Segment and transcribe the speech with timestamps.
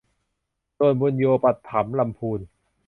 [0.77, 2.39] ส่วนบุญโญปถัมภ์ลำพูน